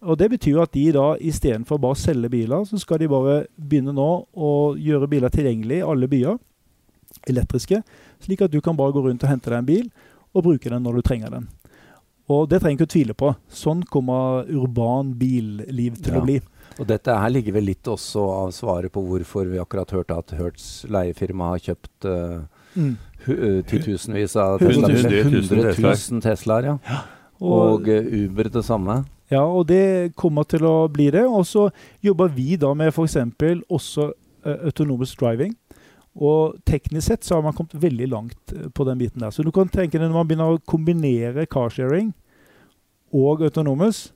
Og 0.02 0.18
det 0.18 0.30
betyr 0.32 0.56
jo 0.56 0.62
at 0.64 0.72
de 0.74 0.86
da 0.96 1.06
istedenfor 1.20 1.80
bare 1.84 1.96
å 1.98 2.00
selge 2.00 2.30
biler, 2.32 2.64
så 2.68 2.80
skal 2.80 3.02
de 3.02 3.10
bare 3.12 3.42
begynne 3.60 3.94
nå 3.96 4.10
å 4.32 4.52
gjøre 4.80 5.10
biler 5.12 5.32
tilgjengelig 5.34 5.82
i 5.82 5.86
alle 5.86 6.08
byer, 6.12 6.38
elektriske, 7.28 7.82
slik 8.24 8.44
at 8.46 8.54
du 8.54 8.62
kan 8.64 8.78
bare 8.80 8.94
gå 8.96 9.04
rundt 9.06 9.24
og 9.26 9.32
hente 9.32 9.52
deg 9.52 9.60
en 9.60 9.68
bil 9.68 9.88
og 10.36 10.46
bruke 10.46 10.72
den 10.72 10.86
når 10.86 11.00
du 11.00 11.06
trenger 11.10 11.34
den. 11.36 11.48
Og 12.30 12.46
det 12.52 12.60
trenger 12.62 12.78
du 12.78 12.84
ikke 12.86 12.90
å 12.90 12.94
tvile 12.94 13.16
på. 13.18 13.32
Sånn 13.50 13.82
kommer 13.90 14.46
urban 14.54 15.16
billiv 15.20 15.98
til 16.00 16.14
Ja. 16.14 16.20
å 16.22 16.26
bli. 16.26 16.40
Og 16.80 16.88
dette 16.88 17.12
her 17.12 17.32
ligger 17.34 17.58
vel 17.58 17.68
litt 17.74 17.88
også 17.92 18.24
av 18.46 18.52
svaret 18.56 18.92
på 18.96 19.04
hvorfor 19.04 19.50
vi 19.52 19.60
akkurat 19.60 19.92
hørte 19.92 20.16
at 20.16 20.32
Hertz 20.40 20.86
leiefirma 20.88 21.52
har 21.54 21.64
kjøpt 21.66 22.08
uh, 22.08 22.42
titusenvis 23.68 24.36
av 24.40 24.60
Tesla. 24.64 24.88
tusen 24.88 25.12
100 25.12 25.74
Teslaer. 25.74 26.04
000 26.16 26.24
Teslaer, 26.24 26.70
ja. 26.72 26.78
Og, 27.40 27.84
Og 27.84 27.90
uh, 27.92 28.14
Uber 28.24 28.50
det 28.52 28.64
samme. 28.66 29.02
ja, 29.32 29.44
og 29.44 29.68
det 29.68 30.14
kommer 30.16 30.44
til 30.44 30.64
å 30.66 30.88
bli 30.92 31.10
det. 31.12 31.26
Og 31.28 31.46
så 31.46 31.70
jobber 32.04 32.32
vi 32.34 32.56
da 32.56 32.74
med 32.74 32.94
f.eks. 32.94 33.18
også 33.70 34.12
autonomous 34.66 35.16
driving. 35.20 35.54
Og 36.16 36.56
teknisk 36.66 37.08
sett 37.08 37.24
så 37.24 37.36
har 37.38 37.44
man 37.46 37.54
kommet 37.54 37.76
veldig 37.80 38.08
langt 38.10 38.52
eh, 38.56 38.68
på 38.74 38.84
den 38.88 38.98
biten 38.98 39.22
der. 39.22 39.30
Så 39.32 39.44
du 39.46 39.52
kan 39.56 39.70
tenke 39.70 40.00
deg 40.00 40.10
når 40.10 40.18
man 40.18 40.28
begynner 40.28 40.56
å 40.56 40.62
kombinere 40.68 41.46
carsharing 41.46 42.10
og 43.16 43.44
autonomous, 43.46 44.10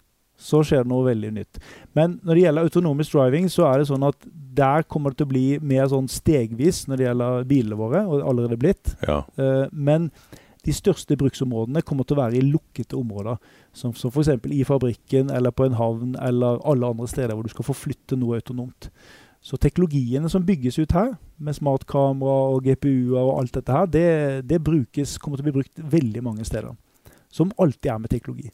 så 0.44 0.62
skjer 0.66 0.84
det 0.84 0.92
noe 0.92 1.08
veldig 1.08 1.32
nytt. 1.38 1.60
Men 1.98 2.18
når 2.22 2.36
det 2.36 2.46
gjelder 2.46 2.70
autonomous 2.70 3.12
driving, 3.14 3.50
så 3.52 3.68
er 3.70 3.82
det 3.82 3.90
sånn 3.90 4.06
at 4.08 4.30
der 4.54 4.86
kommer 4.86 5.14
det 5.14 5.22
til 5.22 5.30
å 5.30 5.34
bli 5.34 5.46
mer 5.64 5.90
sånn 5.92 6.10
stegvis 6.12 6.84
når 6.90 7.00
det 7.00 7.08
gjelder 7.08 7.50
bilene 7.50 7.80
våre, 7.80 8.04
og 8.06 8.18
det 8.18 8.24
er 8.24 8.32
allerede 8.34 8.60
blitt. 8.62 8.96
Ja. 9.08 9.22
Uh, 9.40 9.66
men 9.72 10.12
de 10.64 10.76
største 10.76 11.18
bruksområdene 11.20 11.84
kommer 11.84 12.08
til 12.08 12.16
å 12.16 12.22
være 12.22 12.40
i 12.40 12.46
lukkede 12.46 12.96
områder. 12.96 13.40
Som, 13.76 13.96
som 13.98 14.14
f.eks. 14.14 14.32
i 14.52 14.64
fabrikken 14.68 15.32
eller 15.34 15.52
på 15.52 15.68
en 15.68 15.76
havn 15.80 16.16
eller 16.22 16.62
alle 16.70 16.94
andre 16.94 17.10
steder 17.12 17.36
hvor 17.36 17.48
du 17.48 17.52
skal 17.52 17.68
forflytte 17.68 18.20
noe 18.20 18.40
autonomt. 18.40 18.88
Så 19.44 19.60
teknologiene 19.60 20.30
som 20.32 20.46
bygges 20.48 20.78
ut 20.80 20.94
her, 20.96 21.18
med 21.36 21.58
smartkamera 21.58 22.36
og 22.54 22.64
GPU-er 22.64 23.20
og 23.20 23.42
alt 23.42 23.58
dette 23.58 23.76
her, 23.76 23.90
det, 23.92 24.08
det 24.48 24.62
brukes, 24.64 25.18
kommer 25.20 25.40
til 25.40 25.44
å 25.44 25.50
bli 25.50 25.58
brukt 25.58 25.82
veldig 25.98 26.24
mange 26.24 26.48
steder. 26.48 26.72
Som 27.34 27.52
alltid 27.60 27.92
er 27.92 28.00
med 28.00 28.14
teknologi. 28.14 28.54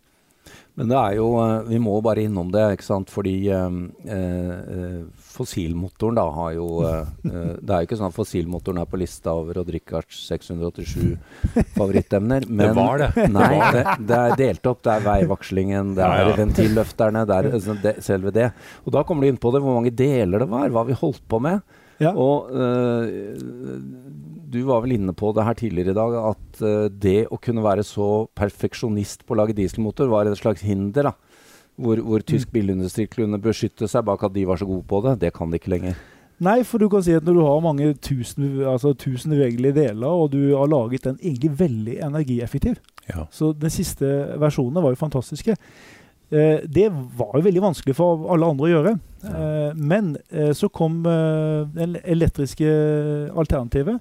Men 0.79 0.87
det 0.87 0.95
er 0.95 1.15
jo 1.17 1.25
eh, 1.43 1.65
Vi 1.67 1.79
må 1.83 1.97
bare 2.05 2.21
innom 2.23 2.51
det, 2.53 2.61
ikke 2.77 2.85
sant. 2.87 3.09
Fordi 3.11 3.33
eh, 3.51 3.73
eh, 4.15 5.01
fossilmotoren 5.33 6.15
da 6.19 6.23
har 6.37 6.53
jo 6.55 6.67
eh, 6.87 7.09
eh, 7.27 7.49
Det 7.59 7.73
er 7.75 7.81
jo 7.83 7.89
ikke 7.89 7.97
sånn 7.99 8.11
at 8.13 8.15
fossilmotoren 8.15 8.79
er 8.79 8.87
på 8.89 8.99
lista 9.01 9.33
over 9.35 9.59
Odd 9.59 9.73
Rikards 9.75 10.21
687 10.29 11.17
favorittemner. 11.75 12.47
Men 12.47 12.69
det 12.69 12.77
var 12.79 13.03
det. 13.03 13.27
Nei, 13.35 13.51
det, 13.75 13.83
det 14.07 14.21
er 14.21 14.37
delt 14.43 14.71
opp. 14.71 14.81
Det 14.87 14.95
er 14.95 15.05
veivakslingen, 15.09 15.93
det 15.99 16.05
er 16.05 16.15
Ja, 16.23 16.29
ja. 16.31 16.37
ventilløfterne, 16.39 17.25
det 17.27 17.35
er 17.41 17.51
altså, 17.59 17.75
det, 17.83 17.95
selve 18.05 18.33
det. 18.35 18.49
Og 18.85 18.95
da 18.95 19.03
kommer 19.07 19.25
du 19.27 19.33
inn 19.33 19.41
på 19.41 19.51
det, 19.55 19.63
hvor 19.65 19.75
mange 19.79 19.91
deler 19.91 20.45
det 20.45 20.49
var, 20.51 20.71
hva 20.73 20.85
vi 20.87 20.97
holdt 20.97 21.25
på 21.29 21.41
med. 21.43 21.59
Ja. 21.99 22.13
Og 22.15 22.47
eh, 22.55 23.09
du 24.51 24.59
var 24.67 24.83
vel 24.83 24.97
inne 24.97 25.13
på 25.15 25.31
det 25.37 25.45
her 25.47 25.57
tidligere 25.57 25.93
i 25.93 25.97
dag, 25.97 26.19
at 26.31 26.61
uh, 26.65 26.85
det 26.89 27.27
å 27.29 27.39
kunne 27.41 27.65
være 27.65 27.85
så 27.87 28.27
perfeksjonist 28.37 29.25
på 29.25 29.35
å 29.35 29.41
lage 29.41 29.57
dieselmotor 29.57 30.11
var 30.11 30.29
et 30.29 30.39
slags 30.39 30.65
hinder. 30.65 31.11
da. 31.11 31.15
Hvor, 31.79 32.01
hvor 32.03 32.23
tysk 32.27 32.49
bilindustri 32.51 33.05
kunne 33.07 33.39
beskytte 33.39 33.87
seg 33.87 34.03
bak 34.03 34.25
at 34.27 34.33
de 34.35 34.41
var 34.49 34.59
så 34.59 34.67
gode 34.67 34.83
på 34.89 34.99
det. 35.05 35.19
Det 35.21 35.29
kan 35.35 35.47
de 35.47 35.61
ikke 35.61 35.71
lenger. 35.71 35.99
Nei, 36.43 36.57
for 36.67 36.79
du 36.79 36.89
kan 36.91 37.03
si 37.03 37.13
at 37.15 37.23
når 37.27 37.37
du 37.37 37.43
har 37.43 37.63
mange 37.63 37.93
tusen, 38.03 38.49
altså 38.67 38.91
tusen 38.99 39.31
bevegelige 39.31 39.77
deler, 39.77 40.07
og 40.07 40.33
du 40.35 40.55
har 40.55 40.67
laget 40.71 41.07
den 41.07 41.19
egentlig 41.21 41.53
veldig 41.59 41.97
energieffektiv 42.07 42.79
ja. 43.09 43.25
Så 43.33 43.53
de 43.57 43.71
siste 43.73 44.05
versjonene 44.39 44.83
var 44.83 44.93
jo 44.93 44.99
fantastiske. 44.99 45.55
Eh, 46.29 46.65
det 46.65 46.87
var 46.91 47.33
jo 47.37 47.45
veldig 47.45 47.63
vanskelig 47.63 47.95
for 47.97 48.27
alle 48.33 48.49
andre 48.53 48.67
å 48.67 48.71
gjøre. 48.73 48.95
Eh, 49.29 49.71
men 49.75 50.13
eh, 50.29 50.51
så 50.57 50.69
kom 50.69 51.01
eh, 51.09 51.63
det 51.73 52.03
elektriske 52.05 52.69
alternativet, 53.33 53.97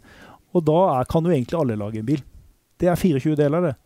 og 0.59 0.65
da 0.69 0.79
er, 0.99 1.09
kan 1.11 1.25
jo 1.27 1.35
egentlig 1.35 1.59
alle 1.61 1.79
lage 1.81 2.03
en 2.03 2.09
bil. 2.09 2.23
Det 2.79 2.91
er 2.91 2.99
24 2.99 3.37
deler, 3.39 3.71
det. 3.71 3.77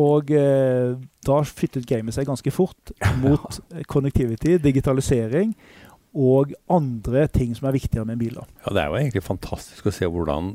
Og 0.00 0.30
eh, 0.34 0.94
da 1.24 1.40
flyttet 1.46 1.84
gamet 1.86 2.16
seg 2.16 2.26
ganske 2.26 2.50
fort 2.54 2.92
mot 3.22 3.60
connectivity, 3.90 4.56
digitalisering 4.62 5.52
og 6.14 6.52
andre 6.70 7.24
ting 7.34 7.56
som 7.58 7.66
er 7.66 7.74
viktigere 7.74 8.06
med 8.06 8.14
en 8.14 8.20
bil. 8.20 8.34
da. 8.38 8.44
Ja, 8.66 8.72
Det 8.76 8.82
er 8.84 8.90
jo 8.92 8.98
egentlig 9.00 9.22
fantastisk 9.26 9.88
å 9.90 9.92
se 9.94 10.06
hvordan 10.06 10.52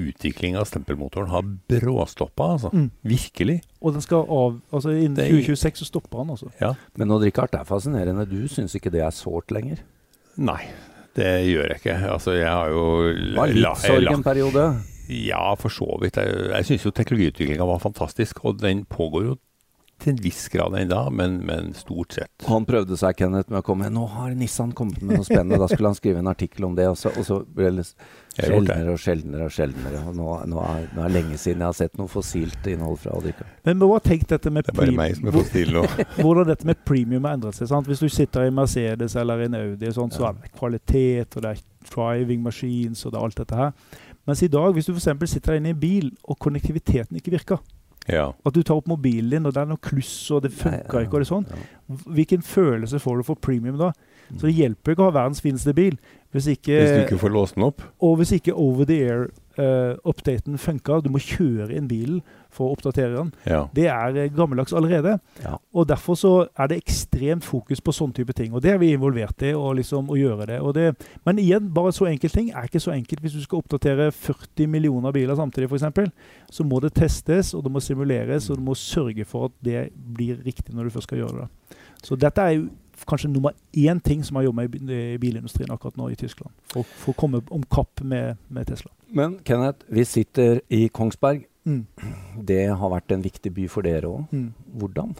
utvikling 0.00 0.56
av 0.56 0.64
stempelmotoren 0.70 1.28
har 1.28 1.44
bråstoppa. 1.68 2.46
Altså. 2.54 2.70
Mm. 2.72 2.86
Virkelig. 3.04 3.58
Og 3.84 3.92
den 3.96 4.04
skal 4.04 4.24
av, 4.24 4.56
altså 4.72 4.94
innen 4.94 5.18
Det 5.18 5.26
er- 5.26 5.36
2026 5.36 5.82
så 5.82 5.88
stopper 5.90 6.22
han, 6.22 6.30
altså. 6.32 6.48
Ja. 6.62 6.72
Men 6.96 7.12
Odd 7.12 7.26
Rikard, 7.28 7.52
det 7.52 7.60
er 7.60 7.68
fascinerende. 7.68 8.24
Du 8.28 8.48
syns 8.48 8.72
ikke 8.78 8.90
det 8.92 9.02
er 9.04 9.12
sårt 9.12 9.52
lenger? 9.52 9.84
Nei, 10.40 10.62
det 11.14 11.28
gjør 11.44 11.68
jeg 11.74 11.80
ikke. 11.82 11.98
Altså, 12.08 12.32
jeg 12.38 12.48
har 12.48 12.72
jo 12.72 12.86
Det 13.12 13.36
var 13.36 13.52
litt 13.52 13.84
sorg 13.84 14.12
en 14.14 14.24
periode. 14.24 14.66
Ja, 15.12 15.46
for 15.60 15.72
så 15.72 15.88
vidt. 16.02 16.18
Jeg, 16.20 16.50
jeg 16.52 16.68
syns 16.68 16.86
jo 16.88 16.94
teknologiutviklinga 16.96 17.66
var 17.68 17.82
fantastisk, 17.82 18.44
og 18.48 18.60
den 18.62 18.86
pågår 18.88 19.30
jo 19.30 19.38
til 20.02 20.16
en 20.16 20.22
viss 20.22 20.48
grad 20.50 20.74
ennå, 20.74 20.98
men, 21.14 21.36
men 21.46 21.72
stort 21.78 22.16
sett. 22.16 22.32
Han 22.48 22.66
prøvde 22.66 22.96
seg, 22.98 23.14
Kenneth, 23.18 23.50
med 23.52 23.60
å 23.62 23.66
komme 23.66 23.90
Nå 23.92 24.04
har 24.10 24.32
Nissan 24.38 24.72
kommet 24.76 25.02
med 25.02 25.18
noe 25.18 25.26
spennende. 25.26 25.60
Da 25.62 25.68
skulle 25.70 25.92
han 25.92 25.98
skrive 25.98 26.22
en 26.22 26.30
artikkel 26.32 26.66
om 26.66 26.76
det, 26.78 26.88
og 26.90 26.98
så, 26.98 27.12
og 27.14 27.26
så 27.26 27.38
ble 27.46 27.70
det 27.78 27.86
sjeldnere 28.34 28.94
og 28.96 29.02
sjeldnere 29.02 29.48
og 29.48 29.54
sjeldnere. 29.54 30.02
Og 30.10 30.18
nå, 30.18 30.28
nå, 30.50 30.62
er, 30.64 30.86
nå 30.96 31.04
er 31.04 31.12
det 31.12 31.16
lenge 31.20 31.38
siden 31.40 31.62
jeg 31.62 31.68
har 31.68 31.78
sett 31.78 31.98
noe 32.00 32.10
fossilt 32.10 32.70
innhold 32.72 32.98
fra 33.02 33.16
Adrika. 33.18 33.46
Men 33.68 33.82
hva 33.82 33.92
har 33.98 34.06
tenkt 34.06 34.32
dette 34.34 34.52
med 34.52 34.66
Det 34.66 34.74
er 34.74 34.80
bare 34.80 34.96
meg 34.98 35.18
som 35.18 35.30
er 35.30 35.38
fossil 35.38 35.74
nå. 35.76 35.84
hvordan 36.22 36.50
dette 36.50 36.70
med 36.72 36.86
premium 36.88 37.28
har 37.28 37.38
endret 37.38 37.58
seg. 37.58 37.70
Sant? 37.70 37.90
Hvis 37.90 38.02
du 38.02 38.08
sitter 38.12 38.48
i 38.48 38.54
Mercedes 38.54 39.18
eller 39.20 39.44
i 39.44 39.50
en 39.50 39.60
Audi, 39.60 39.92
sånt, 39.94 40.16
så 40.18 40.30
er 40.30 40.40
det 40.40 40.54
kvalitet, 40.58 41.36
og 41.36 41.46
det 41.46 41.54
er 41.54 41.68
driving 41.92 42.42
machines, 42.42 43.04
og 43.06 43.14
det 43.14 43.20
er 43.20 43.28
alt 43.28 43.38
dette 43.42 43.58
her. 43.58 43.76
Mens 44.26 44.42
i 44.42 44.48
dag, 44.48 44.72
hvis 44.72 44.86
du 44.86 44.92
f.eks. 44.94 45.30
sitter 45.30 45.56
inne 45.58 45.72
i 45.72 45.74
en 45.74 45.80
bil, 45.80 46.12
og 46.24 46.38
konnektiviteten 46.38 47.16
ikke 47.18 47.32
virker, 47.38 47.58
Ja. 48.08 48.32
at 48.46 48.54
du 48.54 48.62
tar 48.62 48.74
opp 48.76 48.86
mobilen 48.90 49.30
din, 49.30 49.46
og 49.46 49.54
det 49.54 49.60
er 49.62 49.66
noe 49.66 49.78
kluss, 49.82 50.30
og 50.30 50.42
det 50.42 50.50
funker 50.52 51.04
ikke, 51.04 51.14
og 51.14 51.20
det 51.22 51.26
er 51.28 51.34
sånn, 51.34 51.46
ja. 51.50 51.96
hvilken 52.06 52.42
følelse 52.42 52.98
får 52.98 53.16
du 53.16 53.22
for 53.22 53.34
premium 53.36 53.78
da? 53.78 53.92
Så 54.38 54.46
det 54.48 54.54
hjelper 54.56 54.92
ikke 54.94 55.02
å 55.04 55.10
ha 55.10 55.14
verdens 55.20 55.40
fineste 55.44 55.74
bil, 55.76 55.98
hvis 56.32 56.46
ikke, 56.48 56.72
Hvis 56.80 56.90
du 56.96 57.02
ikke 57.06 57.20
får 57.20 57.32
låst 57.34 57.54
den 57.54 57.64
opp. 57.64 57.82
og 58.00 58.16
hvis 58.18 58.32
ikke 58.32 58.54
over 58.54 58.84
the 58.84 58.98
air 59.04 59.28
uh, 59.58 59.94
updaten 60.08 60.58
funka. 60.60 61.00
Du 61.04 61.10
må 61.12 61.20
kjøre 61.22 61.72
inn 61.76 61.88
bilen 61.90 62.20
for 62.52 62.68
å 62.68 62.76
oppdatere 62.76 63.14
den. 63.14 63.30
Ja. 63.48 63.62
Det 63.74 63.86
er 63.90 64.16
uh, 64.16 64.26
gammeldags 64.34 64.74
allerede. 64.76 65.16
Ja. 65.42 65.56
Og 65.72 65.88
Derfor 65.90 66.18
så 66.18 66.32
er 66.58 66.70
det 66.70 66.80
ekstremt 66.82 67.44
fokus 67.44 67.82
på 67.84 67.94
sånn 67.96 68.14
type 68.16 68.34
ting. 68.36 68.52
Og 68.52 68.64
det 68.64 68.74
er 68.74 68.80
vi 68.82 68.92
involvert 68.96 69.44
i, 69.44 69.54
å 69.56 69.72
liksom, 69.76 70.10
å 70.12 70.18
gjøre 70.18 70.48
det. 70.52 70.60
Og 70.60 70.76
det. 70.76 70.90
Men 71.28 71.40
igjen, 71.42 71.70
bare 71.74 71.94
så 71.96 72.08
enkelt 72.10 72.36
ting 72.36 72.52
er 72.52 72.68
ikke 72.68 72.82
så 72.82 72.94
enkelt. 72.94 73.24
Hvis 73.24 73.38
du 73.38 73.42
skal 73.44 73.62
oppdatere 73.62 74.10
40 74.12 74.70
millioner 74.72 75.14
biler 75.14 75.38
samtidig, 75.38 75.70
f.eks., 75.70 76.12
så 76.52 76.66
må 76.68 76.82
det 76.84 76.94
testes, 76.96 77.54
og 77.56 77.64
det 77.64 77.72
må 77.72 77.80
simuleres, 77.80 78.50
og 78.50 78.60
du 78.60 78.66
må 78.66 78.76
sørge 78.78 79.24
for 79.28 79.50
at 79.50 79.58
det 79.64 79.88
blir 79.92 80.40
riktig 80.44 80.74
når 80.76 80.88
du 80.88 80.96
først 80.96 81.10
skal 81.10 81.24
gjøre 81.24 81.44
det. 81.44 81.76
Så 82.02 82.18
dette 82.18 82.42
er 82.42 82.56
jo 82.58 82.66
kanskje 83.08 83.30
nummer 83.32 83.54
én 83.72 84.00
ting 84.00 84.24
som 84.24 84.38
har 84.38 84.46
jobbet 84.46 84.80
med 84.80 84.92
i 85.14 85.18
bilindustrien 85.22 85.72
akkurat 85.72 85.98
nå 86.00 86.10
i 86.12 86.18
Tyskland. 86.18 86.52
For, 86.72 86.86
for 87.02 87.14
å 87.14 87.18
komme 87.18 87.42
om 87.54 87.64
kapp 87.72 88.02
med, 88.04 88.38
med, 88.48 88.68
Tesla. 88.68 88.92
Men 89.12 89.38
Kenneth, 89.46 89.86
vi 89.88 90.04
sitter 90.08 90.62
i 90.72 90.86
Kongsberg. 90.88 91.44
Mm. 91.68 91.84
Det 92.42 92.64
har 92.74 92.90
vært 92.90 93.12
en 93.14 93.22
viktig 93.22 93.52
by 93.54 93.68
for 93.70 93.86
dere 93.86 94.10
òg. 94.10 94.32
Mm. 94.32 94.48
Hvordan? 94.80 95.12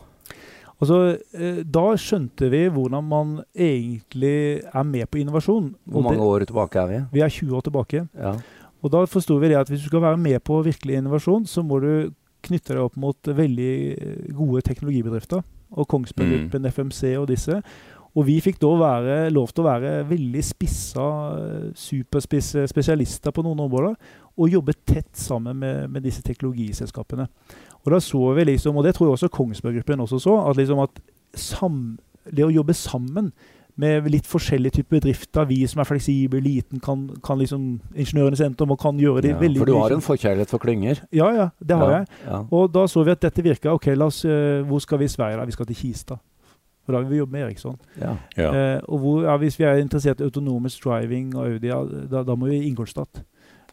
Altså, 0.82 0.96
eh, 1.38 1.60
da 1.62 1.84
skjønte 2.00 2.48
vi 2.50 2.64
hvordan 2.74 3.06
man 3.06 3.36
egentlig 3.54 4.64
er 4.66 4.88
med 4.88 5.06
på 5.06 5.20
innovasjon. 5.20 5.70
Hvor 5.86 6.02
mange 6.08 6.24
år 6.26 6.48
tilbake 6.48 6.80
er 6.80 6.90
vi? 6.90 6.98
Vi 7.12 7.22
er 7.22 7.30
20 7.30 7.54
år 7.54 7.62
tilbake. 7.68 8.02
Ja. 8.18 8.34
Og 8.82 8.90
da 8.90 9.04
forsto 9.06 9.36
vi 9.38 9.52
det 9.52 9.60
at 9.60 9.70
hvis 9.70 9.84
du 9.84 9.92
skal 9.92 10.02
være 10.02 10.18
med 10.18 10.42
på 10.42 10.58
virkelig 10.66 10.98
innovasjon, 10.98 11.46
så 11.46 11.62
må 11.62 11.78
du 11.78 12.10
knytte 12.42 12.74
deg 12.74 12.82
opp 12.82 12.96
mot 12.98 13.30
veldig 13.30 13.74
gode 14.34 14.64
teknologibedrifter. 14.66 15.44
Og 15.72 15.88
Kongsberg 15.88 16.28
Mm. 16.28 16.38
Gruppen, 16.38 16.66
FMC 16.66 17.16
og 17.18 17.28
disse. 17.28 17.62
Og 18.12 18.26
vi 18.26 18.40
fikk 18.44 18.58
da 18.60 18.68
være, 18.76 19.30
lov 19.32 19.48
til 19.48 19.64
å 19.64 19.70
være 19.70 19.92
veldig 20.08 20.42
spissa, 20.44 21.06
superspisse 21.74 22.66
spesialister 22.68 23.32
på 23.32 23.44
noen 23.44 23.62
områder. 23.64 23.94
Og 24.36 24.52
jobbe 24.52 24.74
tett 24.86 25.16
sammen 25.16 25.56
med, 25.56 25.88
med 25.88 26.04
disse 26.04 26.22
teknologiselskapene. 26.22 27.26
Og 27.82 27.90
da 27.92 28.00
så 28.00 28.20
vi 28.36 28.44
liksom, 28.44 28.76
og 28.76 28.84
det 28.84 28.94
tror 28.94 29.08
jeg 29.08 29.16
også 29.16 29.32
Kongsberg 29.32 29.80
Gruppen 29.80 30.04
også 30.04 30.20
så, 30.20 30.36
at, 30.44 30.56
liksom 30.56 30.84
at 30.84 31.00
sam, 31.34 31.98
det 32.28 32.44
å 32.44 32.52
jobbe 32.52 32.76
sammen 32.76 33.32
med 33.80 34.08
litt 34.12 34.26
forskjellige 34.28 34.78
typer 34.78 34.98
bedrifter, 34.98 35.46
vi 35.48 35.62
som 35.70 35.80
er 35.80 35.88
fleksible, 35.88 36.42
liten, 36.44 36.80
kan, 36.82 37.06
kan 37.24 37.38
liksom 37.40 37.78
ingeniørene 37.94 38.36
i 38.36 38.64
om 38.64 38.74
og 38.74 38.80
kan 38.80 38.98
gjøre 39.00 39.22
det 39.24 39.32
Ja, 39.32 39.38
veldig 39.40 39.62
for 39.62 39.70
du 39.70 39.76
har 39.78 39.94
en 39.96 40.04
forkjærlighet 40.04 40.52
for 40.52 40.62
klynger? 40.62 41.00
Ja, 41.12 41.30
ja, 41.32 41.48
det 41.58 41.78
har 41.80 41.90
ja. 41.90 42.02
jeg. 42.02 42.20
Ja. 42.26 42.42
Og 42.50 42.68
da 42.74 42.84
så 42.90 43.04
vi 43.06 43.14
at 43.14 43.22
dette 43.22 43.44
virka. 43.44 43.72
Ok, 43.72 43.88
la 43.96 44.10
oss, 44.12 44.24
eh, 44.24 44.60
hvor 44.68 44.82
skal 44.84 45.00
vi 45.00 45.08
i 45.08 45.14
Sverige? 45.14 45.40
da? 45.40 45.48
Vi 45.48 45.56
skal 45.56 45.70
til 45.70 45.80
Kista. 45.80 46.18
For 46.82 46.96
da 46.96 47.00
vil 47.00 47.14
vi 47.14 47.20
jobbe 47.22 47.32
med 47.32 47.46
Eriksson. 47.46 47.78
Ja. 48.00 48.16
Ja. 48.36 48.48
Eh, 48.50 48.80
og 48.88 48.98
hvor, 48.98 49.22
ja, 49.24 49.36
hvis 49.40 49.58
vi 49.58 49.64
er 49.64 49.80
interessert 49.80 50.20
i 50.20 50.26
autonomous 50.26 50.78
driving 50.82 51.36
og 51.36 51.46
Audi, 51.46 51.70
ja, 51.70 51.80
da, 52.10 52.24
da 52.26 52.34
må 52.34 52.50
vi 52.50 52.58
i 52.58 52.66
Ingolstadt. 52.68 53.22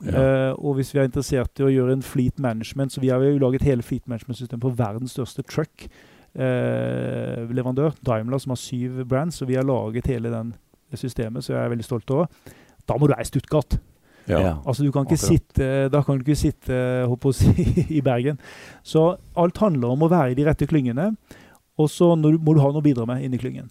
Ja. 0.05 0.51
Uh, 0.51 0.65
og 0.65 0.77
hvis 0.77 0.93
vi 0.93 1.01
er 1.01 1.09
interessert 1.09 1.59
i 1.59 1.65
å 1.65 1.71
gjøre 1.73 1.97
en 1.97 2.03
fleet 2.05 2.37
management, 2.39 2.93
så 2.93 3.01
vi 3.03 3.09
har 3.11 3.19
jo 3.19 3.41
laget 3.41 3.65
hele 3.67 3.83
fleet 3.83 4.05
management-system 4.07 4.61
på 4.63 4.71
verdens 4.77 5.17
største 5.17 5.43
truck. 5.43 5.89
Eh, 6.35 7.45
leverandør, 7.49 7.95
Daimler, 8.05 8.37
som 8.41 8.53
har 8.53 8.61
syv 8.61 9.03
brands, 9.09 9.41
og 9.41 9.49
vi 9.49 9.57
har 9.57 9.65
laget 9.67 10.07
hele 10.11 10.31
den 10.33 10.53
systemet, 10.93 11.43
så 11.43 11.55
jeg 11.55 11.63
er 11.63 11.71
veldig 11.73 11.85
stolt 11.85 12.11
over. 12.13 12.27
Da 12.87 12.97
må 12.97 13.07
du 13.07 13.13
være 13.13 13.25
i 13.25 13.29
Stuttgart. 13.29 13.79
Ja. 14.29 14.39
Ja. 14.39 14.53
Altså 14.67 14.85
du 14.85 14.91
kan 14.93 15.07
ikke 15.07 15.17
Akkurat. 15.17 15.41
sitte, 15.41 15.89
Da 15.89 16.03
kan 16.05 16.17
du 16.17 16.23
ikke 16.23 16.37
sitte 16.37 17.33
si, 17.33 17.85
i 17.97 18.01
Bergen. 18.01 18.39
Så 18.83 19.17
alt 19.35 19.57
handler 19.57 19.89
om 19.89 20.05
å 20.05 20.09
være 20.09 20.31
i 20.31 20.37
de 20.37 20.45
rette 20.45 20.67
klyngene. 20.67 21.15
Og 21.79 21.89
så 21.89 22.15
må 22.15 22.53
du 22.53 22.59
ha 22.61 22.69
noe 22.69 22.81
å 22.81 22.85
bidra 22.85 23.07
med 23.07 23.23
inni 23.23 23.39
klyngen. 23.39 23.69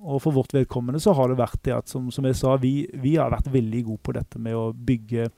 Og 0.00 0.22
for 0.22 0.32
vårt 0.32 0.54
vedkommende 0.54 1.00
så 1.00 1.12
har 1.12 1.28
det 1.28 1.38
vært 1.38 1.62
det 1.62 1.74
at 1.76 1.88
som, 1.88 2.10
som 2.10 2.24
jeg 2.24 2.38
sa, 2.38 2.56
vi, 2.56 2.88
vi 2.94 3.16
har 3.20 3.30
vært 3.30 3.50
veldig 3.52 3.82
gode 3.84 4.02
på 4.02 4.14
dette 4.16 4.40
med 4.40 4.56
å 4.56 4.70
bygge 4.72 5.28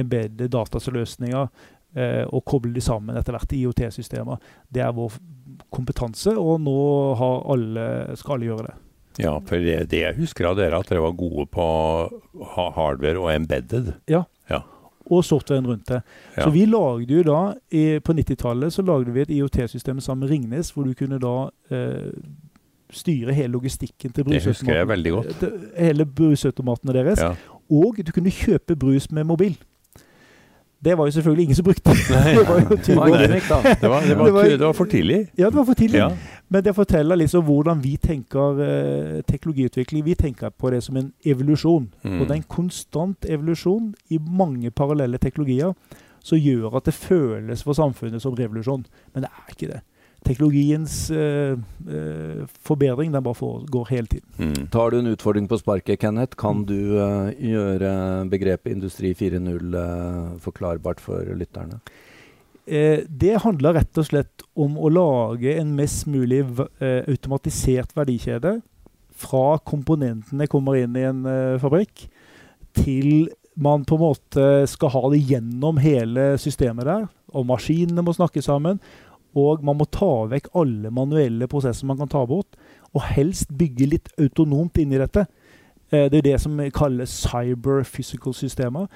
embedde 0.00 0.48
dataløsninger 0.50 1.46
eh, 1.94 2.24
og 2.26 2.44
koble 2.44 2.72
de 2.74 2.82
sammen 2.82 3.16
etter 3.16 3.36
hvert 3.36 3.54
i 3.54 3.62
IOT-systemer. 3.62 4.40
Det 4.68 4.82
er 4.82 4.96
vår 4.96 5.14
kompetanse, 5.72 6.32
og 6.38 6.60
nå 6.64 6.76
har 7.20 7.44
alle, 7.52 7.86
skal 8.16 8.36
alle 8.38 8.50
gjøre 8.50 8.66
det. 8.68 8.74
ja, 9.20 9.32
for 9.44 9.56
det, 9.60 9.90
det 9.90 10.00
jeg 10.04 10.16
husker 10.16 10.46
av 10.48 10.56
dere, 10.56 10.78
at 10.80 10.88
dere 10.88 11.02
var 11.04 11.12
gode 11.18 11.46
på 11.52 11.64
hardware 12.54 13.18
og 13.20 13.32
embedded. 13.34 13.92
Ja, 14.08 14.24
Og 15.10 15.24
softwaren 15.24 15.66
rundt 15.66 15.88
det. 15.88 16.02
Ja. 16.36 16.44
Så 16.44 16.50
vi 16.54 16.66
lagde 16.70 17.10
jo 17.16 17.22
da, 17.26 17.38
i, 17.74 17.98
på 17.98 18.12
90-tallet 18.14 18.70
så 18.72 18.82
lagde 18.86 19.10
vi 19.10 19.24
et 19.24 19.30
IOT-system 19.34 19.98
sammen 20.00 20.20
med 20.22 20.30
Ringnes, 20.30 20.70
hvor 20.70 20.84
du 20.86 20.92
kunne 20.94 21.18
da 21.18 21.32
eh, 21.74 22.12
styre 22.94 23.34
hele 23.34 23.50
logistikken 23.56 24.12
til 24.14 24.28
Det 24.28 24.42
husker 24.44 24.76
jeg 24.76 24.88
veldig 24.88 25.12
godt. 25.16 25.42
Hele 25.78 26.06
brusautomatene 26.06 26.94
deres. 26.94 27.18
Ja. 27.18 27.32
Og 27.70 27.98
du 28.06 28.12
kunne 28.12 28.30
kjøpe 28.30 28.76
brus 28.76 29.10
med 29.10 29.24
mobil. 29.26 29.58
Det 30.84 30.94
var 30.98 31.06
jo 31.06 31.12
selvfølgelig 31.12 31.42
ingen 31.42 31.54
som 31.56 31.64
brukte. 31.64 31.90
det 31.92 32.46
var 32.48 32.60
jo 32.60 32.76
20 32.76 32.76
Det 32.86 32.96
var 32.96 33.10
år. 33.10 33.16
Det 33.16 33.28
det, 33.82 33.88
var, 33.90 34.00
Det 34.00 34.32
var- 34.32 34.44
det 34.48 34.60
var 34.66 34.72
for 34.72 34.84
tidlig. 34.84 35.18
Ja, 35.38 35.50
det 35.50 35.54
var 35.54 35.64
for 35.64 35.74
tidlig. 35.74 35.98
Ja. 35.98 36.08
Men 36.48 36.64
det 36.64 36.74
forteller 36.74 37.16
liksom 37.16 37.44
hvordan 37.44 37.82
vi 37.84 37.96
tenker 37.96 38.62
eh, 38.64 39.22
teknologiutvikling. 39.22 40.04
Vi 40.04 40.14
tenker 40.14 40.50
på 40.50 40.70
det 40.70 40.82
som 40.82 40.96
en 40.96 41.12
evolusjon. 41.24 41.90
Mm. 42.02 42.20
Og 42.20 42.26
det 42.26 42.30
er 42.30 42.40
en 42.40 42.48
konstant 42.48 43.24
evolusjon 43.28 43.94
i 44.10 44.18
mange 44.18 44.70
parallelle 44.70 45.18
teknologier 45.18 45.74
som 46.22 46.38
gjør 46.38 46.76
at 46.76 46.84
det 46.84 46.94
føles 46.94 47.62
for 47.62 47.72
samfunnet 47.72 48.22
som 48.22 48.34
revolusjon. 48.34 48.86
Men 49.14 49.22
det 49.24 49.30
er 49.30 49.52
ikke 49.54 49.72
det. 49.72 49.80
Teknologiens 50.26 51.10
eh, 51.10 51.56
eh, 51.88 52.42
forbedring 52.66 53.12
den 53.12 53.24
bare 53.24 53.38
foregår 53.38 53.88
hele 53.90 54.06
tiden. 54.06 54.28
Mm. 54.36 54.66
Tar 54.72 54.90
du 54.90 54.98
en 54.98 55.10
utfordring 55.14 55.48
på 55.48 55.58
sparket, 55.58 56.00
Kenneth, 56.02 56.36
kan 56.36 56.64
du 56.68 56.98
eh, 57.00 57.32
gjøre 57.52 57.92
begrepet 58.30 58.74
Industri 58.74 59.14
4.0 59.16 59.78
eh, 59.80 60.36
forklarbart 60.44 61.00
for 61.00 61.24
lytterne? 61.40 61.80
Eh, 62.66 63.06
det 63.08 63.40
handler 63.46 63.80
rett 63.80 64.00
og 64.02 64.10
slett 64.10 64.44
om 64.60 64.76
å 64.76 64.92
lage 64.92 65.56
en 65.56 65.72
mest 65.78 66.04
mulig 66.10 66.44
eh, 66.44 67.00
automatisert 67.08 67.96
verdikjede. 67.96 68.58
Fra 69.20 69.58
komponentene 69.64 70.48
kommer 70.52 70.78
inn 70.80 70.96
i 70.96 71.04
en 71.08 71.24
fabrikk, 71.60 72.06
til 72.72 73.28
man 73.60 73.84
på 73.84 73.96
en 73.98 74.04
måte 74.04 74.44
skal 74.70 74.92
ha 74.94 75.02
det 75.12 75.20
gjennom 75.28 75.80
hele 75.82 76.34
systemet 76.40 76.88
der. 76.88 77.08
Og 77.36 77.44
maskinene 77.48 78.04
må 78.04 78.14
snakke 78.16 78.42
sammen. 78.44 78.80
Og 79.38 79.62
man 79.64 79.76
må 79.78 79.86
ta 79.90 80.26
vekk 80.30 80.48
alle 80.58 80.90
manuelle 80.90 81.46
prosesser 81.50 81.86
man 81.86 81.98
kan 81.98 82.08
ta 82.10 82.24
bort. 82.26 82.56
Og 82.94 83.02
helst 83.14 83.52
bygge 83.54 83.86
litt 83.86 84.08
autonomt 84.18 84.78
inni 84.82 84.98
dette. 84.98 85.26
Eh, 85.92 86.08
det 86.10 86.18
er 86.18 86.26
det 86.32 86.40
som 86.40 86.58
kalles 86.74 87.10
cyber 87.28 87.84
physical 87.84 88.34
systemer. 88.34 88.88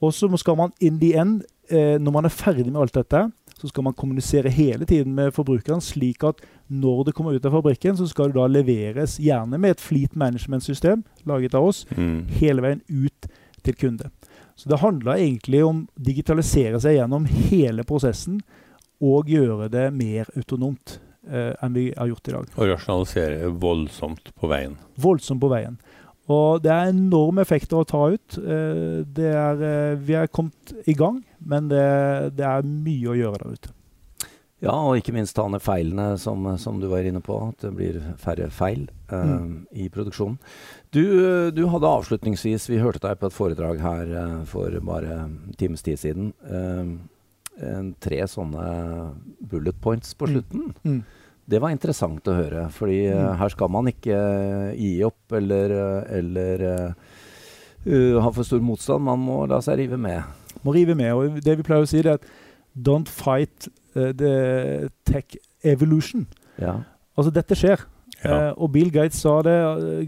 Og 0.00 0.14
så 0.14 0.30
skal 0.38 0.56
man 0.56 0.72
in 0.80 0.98
the 1.00 1.14
end, 1.18 1.42
eh, 1.70 1.98
når 1.98 2.12
man 2.12 2.24
er 2.24 2.28
ferdig 2.34 2.70
med 2.70 2.80
alt 2.80 2.94
dette, 2.94 3.30
så 3.60 3.68
skal 3.68 3.84
man 3.84 3.92
kommunisere 3.92 4.48
hele 4.48 4.86
tiden 4.88 5.12
med 5.14 5.34
forbrukeren, 5.36 5.82
slik 5.84 6.24
at 6.24 6.38
når 6.70 7.04
det 7.04 7.14
kommer 7.14 7.34
ut 7.36 7.44
av 7.44 7.52
fabrikken, 7.52 7.96
så 7.96 8.06
skal 8.08 8.30
det 8.30 8.38
da 8.38 8.46
leveres 8.48 9.18
gjerne 9.20 9.58
med 9.60 9.70
et 9.74 9.80
fleet 9.84 10.16
management-system 10.16 11.02
laget 11.26 11.54
av 11.54 11.66
oss, 11.68 11.84
Mm. 11.96 12.24
hele 12.40 12.62
veien 12.62 12.80
ut 12.88 13.26
til 13.62 13.74
kunde. 13.74 14.10
Så 14.56 14.68
det 14.68 14.80
handler 14.80 15.12
egentlig 15.18 15.62
om 15.64 15.86
å 15.88 16.02
digitalisere 16.02 16.80
seg 16.80 16.96
gjennom 16.96 17.26
hele 17.26 17.82
prosessen 17.84 18.40
og 19.00 19.26
gjøre 19.32 19.68
det 19.72 19.86
mer 19.96 20.28
autonomt 20.36 20.98
eh, 21.30 21.54
enn 21.62 21.72
vi 21.76 21.88
har 21.96 22.10
gjort 22.10 22.28
i 22.28 22.34
dag. 22.36 22.50
Og 22.56 22.68
rasjonalisere 22.74 23.50
voldsomt 23.62 24.32
på 24.36 24.50
veien. 24.52 24.76
Voldsomt 25.00 25.40
på 25.40 25.50
veien. 25.52 25.78
Og 26.30 26.60
det 26.62 26.70
er 26.70 26.92
enorme 26.92 27.42
effekter 27.42 27.80
å 27.80 27.86
ta 27.88 28.04
ut. 28.12 28.36
Eh, 28.38 29.00
det 29.08 29.32
er, 29.34 29.62
eh, 29.66 29.96
vi 29.98 30.14
er 30.20 30.28
kommet 30.30 30.74
i 30.86 30.94
gang, 30.94 31.22
men 31.40 31.68
det, 31.72 32.36
det 32.38 32.44
er 32.46 32.62
mye 32.68 33.10
å 33.10 33.16
gjøre 33.18 33.40
der 33.42 33.56
ute. 33.58 33.72
Ja, 34.60 34.74
og 34.76 34.98
ikke 35.00 35.14
minst 35.16 35.32
ta 35.38 35.46
ned 35.48 35.62
feilene, 35.64 36.18
som, 36.20 36.44
som 36.60 36.76
du 36.82 36.84
var 36.90 37.06
inne 37.08 37.22
på. 37.24 37.32
At 37.48 37.62
det 37.64 37.70
blir 37.78 37.96
færre 38.20 38.50
feil 38.52 38.82
eh, 39.08 39.24
Mm. 39.24 39.54
i 39.72 39.88
produksjonen. 39.90 40.36
Du, 40.92 41.00
du 41.50 41.64
hadde 41.72 41.88
avslutningsvis 41.88 42.68
Vi 42.70 42.78
hørte 42.82 43.00
deg 43.08 43.18
på 43.22 43.26
et 43.30 43.34
foredrag 43.34 43.80
her 43.82 44.12
eh, 44.20 44.34
for 44.50 44.76
bare 44.84 45.16
en 45.24 45.34
times 45.58 45.82
tid 45.82 45.98
siden. 46.02 46.32
eh, 46.44 46.92
tre 48.00 48.20
sånne 48.30 48.66
bullet 49.50 49.80
points 49.80 50.14
på 50.14 50.26
Mm. 50.26 50.32
slutten. 50.34 50.74
Mm. 50.84 51.02
Det 51.50 51.60
var 51.60 51.70
interessant 51.74 52.22
å 52.30 52.34
høre, 52.36 52.68
fordi 52.70 53.06
eh, 53.10 53.16
Mm. 53.16 53.36
her 53.38 53.48
skal 53.48 53.68
man 53.68 53.86
ikke 53.90 54.14
eh, 54.14 54.74
gi 54.78 55.02
opp 55.02 55.32
eller, 55.32 55.70
eh, 55.70 56.18
eller 56.18 56.94
uh, 57.86 58.20
ha 58.20 58.30
for 58.30 58.44
stor 58.44 58.60
motstand. 58.60 59.02
Man 59.04 59.18
må 59.24 59.46
la 59.48 59.58
seg 59.60 59.78
rive 59.78 59.98
med. 59.98 60.22
Må 60.64 60.74
rive 60.74 60.94
med. 60.94 61.12
Og 61.14 61.40
det 61.42 61.56
vi 61.56 61.62
pleier 61.66 61.82
å 61.82 61.88
si, 61.88 62.02
det 62.02 62.06
er 62.12 62.18
at 62.20 62.26
don't 62.76 63.08
fight 63.08 63.68
uh, 63.96 64.12
the 64.12 64.88
tech 65.04 65.36
evolution. 65.64 66.26
Ja. 66.60 66.82
Altså, 67.16 67.32
dette 67.32 67.56
skjer. 67.56 67.82
Ja. 68.22 68.50
Uh, 68.50 68.62
og 68.62 68.72
Bill 68.72 68.90
Gates 68.92 69.20
sa 69.24 69.40
det 69.42 69.56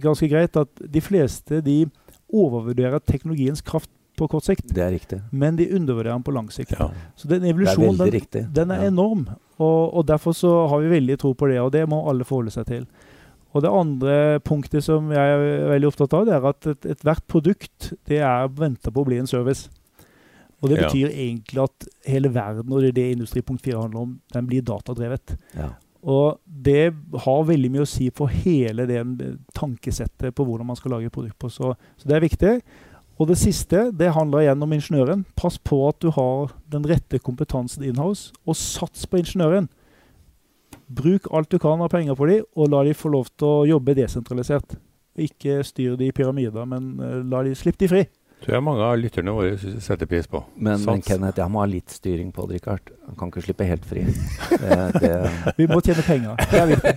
ganske 0.02 0.28
greit, 0.28 0.56
at 0.56 0.68
de 0.92 1.00
fleste 1.00 1.62
de 1.64 1.86
overvurderer 2.32 3.00
teknologiens 3.04 3.60
kraft 3.64 3.90
på 4.22 4.28
kort 4.32 4.46
sikt, 4.46 4.68
Det 4.74 4.82
er 4.84 4.92
riktig. 4.94 5.20
men 5.32 5.56
de 5.58 5.66
undervurderer 5.74 6.14
den 6.16 6.22
på 6.26 6.32
lang 6.34 6.48
sikt. 6.54 6.72
Ja. 6.78 6.88
Så 7.16 7.28
den 7.28 7.44
evolusjonen, 7.50 7.98
den, 7.98 8.52
den 8.52 8.70
er 8.70 8.82
Ja. 8.84 8.88
enorm. 8.90 9.26
Og, 9.58 9.94
og 9.94 10.06
derfor 10.08 10.32
så 10.34 10.68
har 10.70 10.80
vi 10.80 10.88
veldig 11.00 11.18
tro 11.18 11.34
på 11.34 11.48
det, 11.50 11.58
og 11.60 11.72
det 11.72 11.84
må 11.88 12.00
alle 12.08 12.24
forholde 12.24 12.50
seg 12.54 12.66
til. 12.66 12.86
Og 13.52 13.60
det 13.62 13.68
andre 13.68 14.40
punktet 14.40 14.82
som 14.82 15.10
jeg 15.12 15.20
er 15.36 15.68
veldig 15.68 15.90
opptatt 15.90 16.14
av, 16.16 16.24
det 16.24 16.34
er 16.38 16.46
at 16.48 16.66
et- 16.72 16.86
ethvert 16.94 17.26
produkt 17.28 17.92
det 18.08 18.20
er 18.24 18.48
venta 18.48 18.90
på 18.90 19.02
å 19.02 19.04
bli 19.04 19.18
en 19.20 19.26
service. 19.26 19.68
Og 20.62 20.70
det 20.70 20.78
Ja. 20.80 20.88
betyr 20.88 21.10
egentlig 21.10 21.62
at 21.62 21.86
hele 22.06 22.30
verden, 22.32 22.72
og 22.72 22.80
det 22.80 22.88
er 22.88 22.92
det 22.92 23.16
Industripunkt 23.18 23.60
4 23.62 23.80
handler 23.82 24.00
om, 24.00 24.20
den 24.32 24.46
blir 24.46 24.62
datadrevet. 24.62 25.36
Ja. 25.58 25.68
Og 26.02 26.38
det 26.46 26.94
har 27.14 27.44
veldig 27.44 27.70
mye 27.70 27.82
å 27.82 27.86
si 27.86 28.08
for 28.10 28.26
hele 28.26 28.86
det 28.86 29.04
tankesettet 29.54 30.34
på 30.34 30.44
hvordan 30.46 30.66
man 30.66 30.76
skal 30.76 30.92
lage 30.92 31.06
et 31.06 31.12
produkt 31.14 31.38
på. 31.38 31.50
Så, 31.50 31.74
så 31.98 32.08
det 32.08 32.16
er 32.16 32.24
viktig. 32.28 32.62
Og 33.20 33.28
det 33.28 33.38
siste 33.40 33.90
det 33.94 34.14
handler 34.16 34.44
igjen 34.44 34.64
om 34.64 34.72
ingeniøren. 34.72 35.24
Pass 35.38 35.58
på 35.58 35.78
at 35.88 35.98
du 36.02 36.10
har 36.14 36.54
den 36.72 36.86
rette 36.88 37.20
kompetansen 37.22 37.84
inhouse, 37.86 38.32
og 38.48 38.58
sats 38.58 39.06
på 39.06 39.20
ingeniøren. 39.20 39.68
Bruk 40.92 41.28
alt 41.32 41.52
du 41.52 41.58
kan 41.60 41.80
av 41.80 41.92
penger 41.92 42.16
på 42.18 42.28
dem, 42.28 42.48
og 42.56 42.72
la 42.72 42.82
dem 42.86 42.96
få 42.96 43.12
lov 43.12 43.30
til 43.36 43.48
å 43.48 43.68
jobbe 43.68 43.96
desentralisert. 43.96 44.76
Ikke 45.20 45.60
styr 45.64 45.96
de 46.00 46.08
i 46.08 46.16
pyramider, 46.16 46.64
men 46.68 46.96
eh, 47.00 47.20
la 47.28 47.42
de 47.44 47.54
slippe 47.56 47.84
de 47.84 47.90
fri. 47.90 48.02
Tror 48.42 48.56
jeg 48.56 48.64
mange 48.66 48.82
av 48.86 48.96
lytterne 48.98 49.32
våre 49.34 49.56
setter 49.82 50.08
pris 50.10 50.26
på. 50.30 50.42
Men, 50.56 50.82
men 50.86 51.02
Kenneth, 51.04 51.38
jeg 51.40 51.52
må 51.52 51.62
ha 51.62 51.66
litt 51.70 51.90
styring 51.94 52.32
på 52.34 52.46
det, 52.48 52.60
Richard. 52.60 52.92
Han 53.06 53.18
kan 53.18 53.32
ikke 53.32 53.44
slippe 53.46 53.66
helt 53.68 53.86
fri. 53.88 54.04
Det, 54.62 54.78
det. 55.02 55.12
Vi 55.58 55.66
må 55.70 55.78
tjene 55.84 56.04
penger. 56.06 56.36
Det 56.50 56.60
er 56.60 56.66
viktig. 56.70 56.94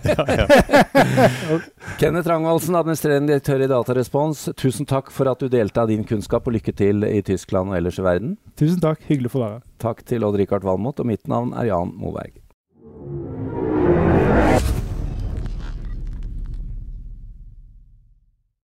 Kenneth 2.02 2.30
Rangvaldsen, 2.30 2.78
administrerende 2.78 3.34
direktør 3.34 3.66
i 3.66 3.70
Datarespons. 3.72 4.46
Tusen 4.60 4.90
takk 4.90 5.12
for 5.14 5.32
at 5.32 5.42
du 5.42 5.50
delte 5.52 5.82
av 5.82 5.90
din 5.92 6.06
kunnskap, 6.08 6.46
og 6.46 6.58
lykke 6.58 6.76
til 6.78 7.06
i 7.08 7.22
Tyskland 7.26 7.74
og 7.74 7.80
ellers 7.80 8.00
i 8.02 8.06
verden. 8.06 8.38
Tusen 8.60 8.82
takk. 8.84 9.04
Hyggelig 9.10 9.34
å 9.34 9.36
få 9.38 9.44
være 9.46 9.60
her. 9.60 9.68
Takk 9.86 10.04
til 10.08 10.26
Odd-Rikard 10.28 10.66
Valmot, 10.68 11.02
og 11.02 11.10
mitt 11.10 11.26
navn 11.32 11.56
er 11.58 11.72
Jan 11.72 11.94
Moberg. 12.00 12.45